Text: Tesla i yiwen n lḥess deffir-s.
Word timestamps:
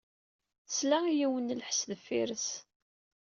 Tesla 0.67 0.99
i 1.07 1.13
yiwen 1.19 1.47
n 1.53 1.57
lḥess 1.59 1.81
deffir-s. 1.89 2.47